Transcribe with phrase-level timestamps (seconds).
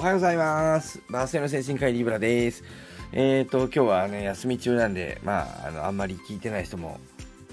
[0.00, 1.02] おはようございます。
[1.10, 2.64] バースデーの精神科医リブラです。
[3.12, 6.98] えーと、今日はね、休み中なんで、まあ、あの、あんまり聞いてない人も、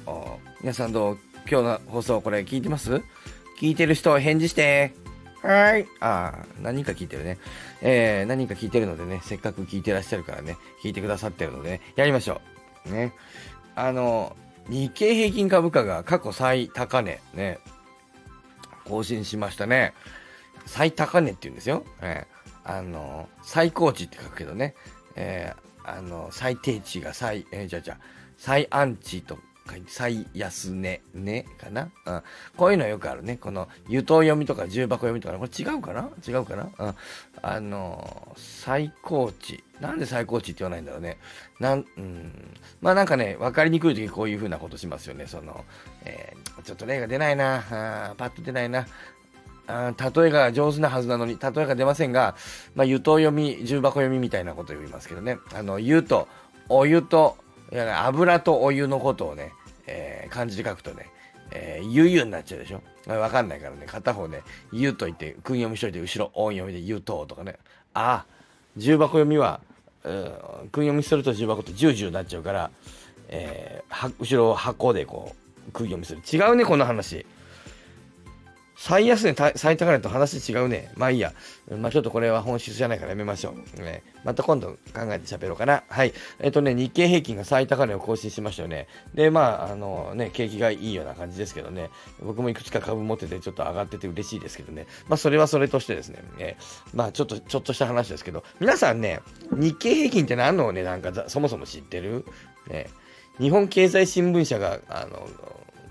[0.05, 3.01] お皆さんどう今日の放送これ聞いてます？
[3.59, 4.93] 聞いてる人返事して。
[5.41, 5.87] はーい。
[5.99, 7.37] ああ、何人か聞いてるね。
[7.81, 12.39] えー、何人か聞いてるのでね、せっかく聞いてらっしゃるからね、聞いてくださってるのでね、やりましょ
[12.85, 12.93] う。
[12.93, 13.11] ね。
[13.75, 14.37] あの、
[14.69, 17.59] 日経平均株価が過去最高値、ね、
[18.85, 19.93] 更新しましたね。
[20.67, 21.83] 最高値って言うんですよ。
[22.01, 24.75] えー、あの、最高値って書くけどね。
[25.15, 27.97] えー、あの、最低値が最、えー、じゃじゃ
[28.37, 29.39] 最安値と
[29.69, 31.89] 書いて、最安値、ね、かな？
[32.05, 32.23] うん。
[32.55, 33.35] こういうのよくあるね。
[33.35, 35.37] この、湯刀読みとか重箱読みとか。
[35.37, 36.09] これ違うかな？
[36.25, 36.69] 違うかな？
[36.77, 36.95] うん。
[37.41, 39.63] あの、最高値。
[39.81, 41.17] なんで最高値って言わないんだろうね。
[41.59, 42.57] なん、うん。
[42.81, 45.27] まあなんかね、わかりにくい時こういう風なことしますよね。
[45.27, 45.65] その、
[46.05, 47.57] えー、ちょっと例が出ないな。
[48.11, 48.87] あパッと出ないな。
[49.67, 52.35] 例えが上手なはずなのに、例えが出ませんが、
[52.75, 55.39] まあ、湯と読み、重箱読みみたいなことを言いますけどね。
[55.53, 56.27] あの、湯と、
[56.69, 57.37] お湯と、
[57.71, 59.51] 油とお湯のことをね、
[59.85, 61.09] えー、漢字で書くとね、
[61.51, 62.81] えー、ゆゆになっちゃうでしょ。
[63.07, 64.41] わかんないからね、片方ね、
[64.71, 67.57] ゆと言って、訓読みしといて、後ろ音読みでゆととかね。
[67.93, 68.25] ああ、
[68.77, 69.59] 重箱読みは、
[70.03, 70.23] うん、
[70.71, 72.71] 訓読みすると重箱って十十になっちゃうから、
[73.29, 75.35] えー、後ろを箱でこ
[75.67, 76.21] う、訓読みする。
[76.31, 77.25] 違うね、この話。
[78.79, 80.91] 最安値、最高値と話違うね。
[80.95, 81.33] まあいいや。
[81.79, 83.81] まあちょっとこれは本質じゃないからやめましょう。
[83.81, 84.77] ね、また今度考
[85.09, 85.83] えて喋ろうかな。
[85.89, 86.13] はい。
[86.39, 88.87] えっ、とね、日経平均が最高値を更新しましたよね。
[89.15, 91.89] で、まあ、あのね、景気がいいような感じですけどね。
[92.21, 94.85] 僕もいくつか株持っててちょっと上がってて嬉しいですけどね。
[95.09, 96.19] まあそれはそれとしてですね。
[96.37, 96.55] え
[96.93, 102.25] まあちょっと、ちょっとした話ですけど、皆さんね、日経平均って何の値段かそもそも知ってる？
[102.69, 102.87] ね。
[103.39, 105.27] 日本経済新聞社が、あの、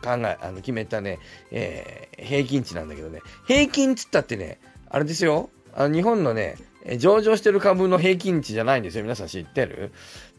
[0.02, 1.19] 考え、あの、決めたね、
[1.50, 6.56] えー、平均値なんだけどね、平均値ったってね、あれですよ、あの日本のね、
[6.98, 9.03] 上場してる株の平均値じゃないんですよ。
[9.03, 9.91] 皆さん知ってる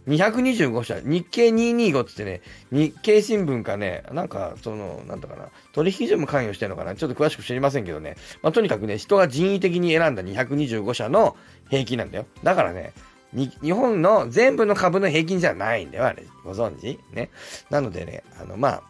[0.07, 11.35] ?225 社、日経225つってね、日経新聞かね、なんか、その、なんだかな、取引所も関与してるのかな、ちょっと詳しく知りませんけどね、まあ、とにかくね、人が人為的に選んだ225社の
[11.69, 12.25] 平均なんだよ。
[12.43, 12.93] だからね、
[13.33, 16.23] 日本の全部の株の平均じゃないんだよ、あれ。
[16.43, 16.99] ご存知？
[17.13, 17.29] ね。
[17.69, 18.83] なのでね、あの、まあ、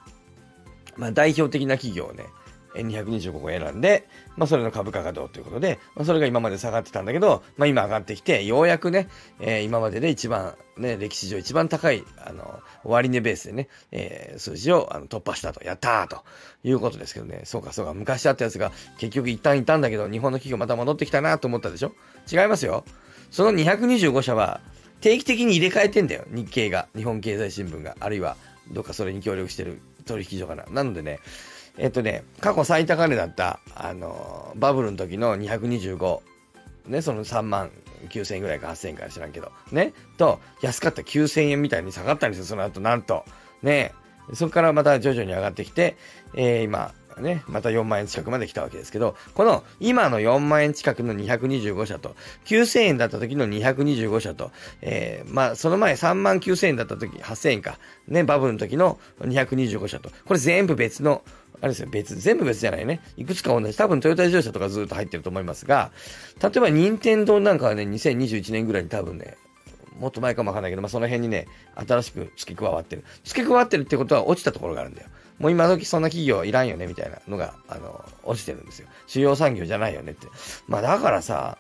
[0.97, 2.25] まあ、代表的な企業をね、
[2.75, 9.07] 225個選んで、まあ、それの株価がどうということで、まあ、それが今まで下がってたんだけど、まあ、今上がってきて、ようやくね、
[9.40, 16.24] えー、今までで一番、ね、歴史上一番高い、あの、終値ベースでね、えー、数字をあの突破したと、やったーと
[16.63, 21.94] いうことですけどね、そうかそうか、昔あったやつが結局一旦いたんだけど、日本の企業また戻ってきたなと思ったでしょ？
[22.31, 22.84] 違いますよ。
[23.31, 24.62] その225社は、
[25.02, 28.36] 定期的に入れ替えてんだよ、日経が、日本経済新聞が、あるいは、
[28.72, 30.66] どっかそれに協力してる取引所かな。
[30.72, 31.20] なのでね、
[31.78, 36.20] えっとね、過去最高値だった、あのバブルの時の225、
[36.88, 37.72] ね、その3万
[38.10, 43.26] 9000円ぐらいか8000円か知らんけど、ね、と、安かった9000円みたいに下がったんですよ、その後、なんと。
[43.62, 43.94] ね、
[44.34, 45.98] そこからまた徐々に上がってきて、
[46.34, 54.52] えー、今、ね、また4万円近くまで来たわけですけど、この今の4万円近くの225社と、9000円だった時の225社と、
[54.82, 61.24] えー、まあ、その前3万9000円だった時、8000円か、ね、バブルの時の225社と、これ全部別の、
[61.60, 63.02] あれですよ、別、全部別じゃないね。
[63.18, 63.76] いくつか同じ。
[63.76, 65.92] 多分トヨタ自動車とかずっと入ってると思いますが、
[66.42, 69.38] 例えば任天堂なんかはね、2021年ぐらいに多分ね、
[70.00, 73.04] もっと前かもわかんないけど、まあ、その辺にね、新しく付け加わってる。
[73.24, 75.10] 付け加わってるってことは落ちたところがあるんだよ。
[75.40, 78.88] もう今時そんな企業いらんよね、みたいなのが、あの、落ちてるんですよ。
[79.06, 80.28] 主要産業じゃないよねって。
[80.68, 81.58] まあだからさ、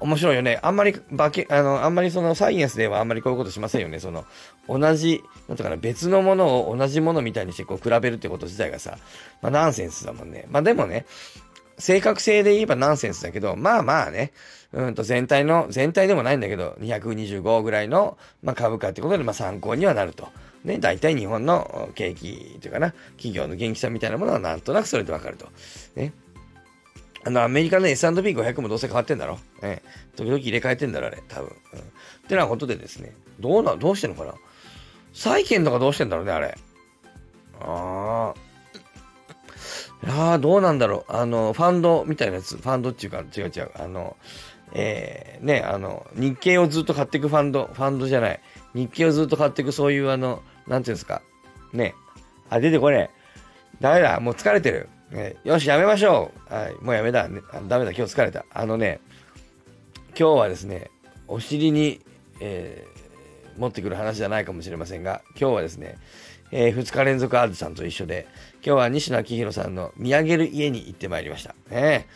[0.00, 0.58] 面白いよね。
[0.62, 4.00] あんまり、化け、あの、あんまりそのサイエンスではあんまりこういうことしませんよね。
[4.00, 4.24] その、
[4.68, 8.98] 同じ、なんとかな、別のものを同じものみたいにしてこう比べるってこと自体がさ、
[9.42, 10.46] まあナンセンスだもんね。
[10.50, 11.06] まあでもね、
[11.78, 14.32] 正確性で言えばナンセンスだけど、まあまあね、
[14.72, 20.28] うんと全体の、全体でもないんだけど、225ぐらいの、まあ、株価ってことで、まあ参考にはなると。
[20.64, 25.46] ね、大体日本の景気というかな、企業の元気さみたいなものはなんとなくそれでわかると。
[25.94, 26.12] ね。
[27.24, 29.82] あの、アメリカの S&P500 もどうせ変わってんだろね。
[30.16, 31.48] 時々入れ替えてんだろ、あれ、多分。
[31.72, 31.78] うん。
[31.80, 31.82] っ
[32.28, 34.34] てなことでですね、どうな、どうしてんのかな
[35.12, 36.56] 債券とかどうしてんだろうね、あれ。
[37.60, 38.05] ああ。
[40.04, 41.12] ああ、どうなんだろう。
[41.12, 43.70] あの、ファンドみたいなやつ、ファンドっていうか、違う違う。
[43.74, 44.16] あの、
[44.72, 48.40] えー、ね、あの、日経をずっと買っていくファンド、ファンドじゃない。
[48.74, 51.22] 日経をずっと買っていく、そういうあの、なんていうんですか。
[51.72, 51.94] ね。
[52.50, 53.10] あ、出てこれ。
[53.80, 54.20] ダメだ。
[54.20, 54.88] もう疲れてる。
[55.10, 56.54] ね、よし、やめましょう。
[56.54, 56.74] はい。
[56.82, 57.28] もうやめだ。
[57.28, 57.92] ね、ダメだ。
[57.92, 58.44] 今日疲れた。
[58.52, 59.00] あのね、
[60.18, 60.90] 今日はですね、
[61.28, 62.00] お尻に、
[62.40, 65.98] えー、持ってくる話じゃないかもしれませんが、今日はですね、
[66.52, 68.26] えー、2日連続アーズさんと一緒で、
[68.64, 71.54] 今日は西野昭弘さんの見上げる家に行ってまいりました。
[71.70, 72.08] ね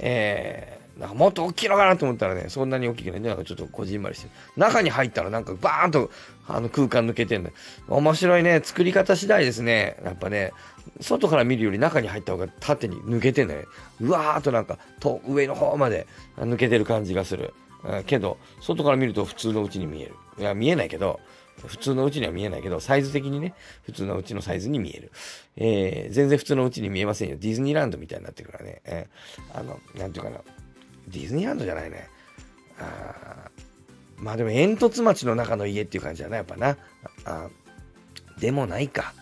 [0.00, 3.20] えー、なんかもっと大きいのかなと思ったらね、そんなに大きくない。
[3.20, 4.30] なんかちょっとこじんまりしてる。
[4.56, 6.10] 中に入ったらなんかバーンと
[6.46, 7.50] あの空間抜けてんだ。
[7.88, 8.60] 面白いね。
[8.62, 9.96] 作り方次第ですね。
[10.04, 10.52] やっぱね、
[11.00, 13.66] 外から見るより中に入った方が縦に抜けてんだよね。
[14.00, 16.06] うわーっとなんかと上の方まで
[16.36, 17.54] 抜けてる感じがする。
[18.06, 20.14] けど、外から見ると普通のうちに見える。
[20.38, 21.20] いや、見えないけど、
[21.66, 25.10] 普通のうちには見えないけど、サイズ的にね、普通のうちのサイズに見える。
[25.56, 27.36] えー、全然普通のうちに見えませんよ。
[27.38, 28.80] ディズニーランドみたいになってるからね。
[28.84, 30.40] えー、あの、なんていうかな。
[31.08, 32.08] ディズニーランドじゃないね。
[32.80, 33.50] あ
[34.16, 36.76] まあでも煙突町の中の家っていう感じだな、やっぱな。
[37.24, 37.48] あ
[38.38, 39.14] でもないか。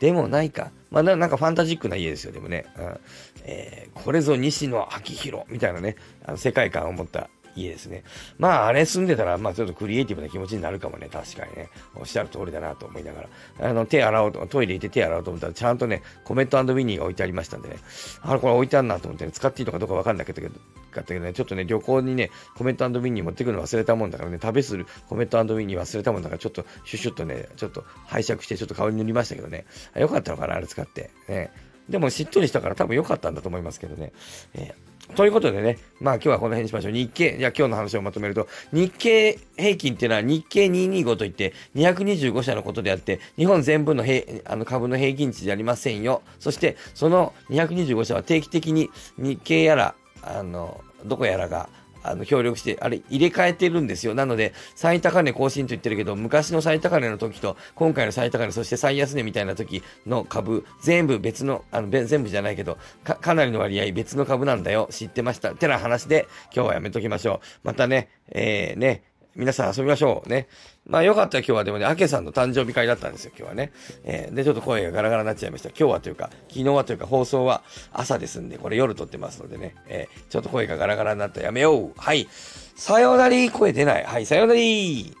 [0.00, 0.70] でもないか。
[0.90, 2.66] まあなんかファンタジックな家ですよ、でもね。
[2.78, 3.00] うん
[3.44, 8.04] えー、これぞ西野昭弘みたいなね、あの世界観を持った家ですね。
[8.38, 11.08] まあ、あれ住んでたら、まあ、ちょっとクリエイティブな気持ちになるかもね。
[11.10, 11.68] 確かにね。
[11.94, 13.22] おっしゃる通りだなと思いなが
[13.60, 13.70] ら。
[13.70, 17.76] あの、手洗おうと、トイレ行って手洗おうと思ったら、ちゃんとね、コメントウィニーが置いてありましたんでね。
[18.22, 20.54] あれ、これ置いてあるなと思ってね、使っていいのかどうかわかんなかったけど、
[20.96, 29.66] かったけどね、ちょっとね、旅行にね、コメントウィニー持ってくるの忘れたもんだからね、旅するコメントウィニー忘れたもんだから、ちょっとシュシュッとね、ちょっと拝借して、ちょっと顔に塗りましたけどね。
[29.94, 31.10] よかったのかな、あれ使って。
[31.28, 31.50] ね。
[31.88, 34.12] でもしっとりしたから多分良かったんだと思いますけどね。
[34.54, 36.92] えーということでね、まあ今日はこの辺にしましょう。
[36.92, 46.22] 日経、じゃあ今日の話をまとめると、日経平均っていうのは日経225といって225社のことであって、日本全部の平あの株の平均値じゃありませんよ。
[46.40, 51.68] そして、その225社は定期的に日経やら、あの、どこやらが、
[52.10, 54.14] あの、協力して、あれ、入れ替えてるんですよ。
[54.14, 64.88] なので、最高値更新と言ってるけど、昔の最高値の時と、今回の最高値、そして最安値みたいな時の株、全部別の、あの、全部じゃないけど、か、かなりの割合別の株なんだよ。
[64.90, 65.52] 知ってました。
[65.52, 67.46] ってな話で、今日はやめときましょう。
[67.64, 69.02] またね、えー、ね、
[69.36, 70.48] 皆さん遊びましょうね。
[70.86, 73.72] まあよかったら今日はでもね、アケさんの誕生日会だったんですよ、今日はね。
[74.04, 75.68] えー、で、ちょっと声がガラガラになっちゃいました。
[75.68, 77.62] 今日はというか、昨日はというか、放送は
[77.92, 81.92] 朝ですんで、これ夜撮ってますのでね、えー、ちょっと声がガラガラになったらやめよう。
[81.96, 82.28] はい。
[82.76, 84.04] さよなり声出ない。
[84.04, 85.14] はい、さよなり